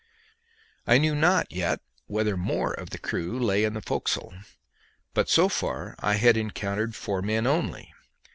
I 0.87 0.97
knew 0.97 1.13
not 1.13 1.51
yet 1.51 1.79
whether 2.07 2.35
more 2.35 2.73
of 2.73 2.89
the 2.89 2.97
crew 2.97 3.37
lay 3.37 3.63
in 3.63 3.73
the 3.75 3.83
forecastle, 3.83 4.33
but 5.13 5.29
so 5.29 5.47
far 5.47 5.93
I 5.99 6.13
had 6.15 6.37
encountered 6.37 6.95
four 6.95 7.21
men 7.21 7.45
only. 7.45 7.93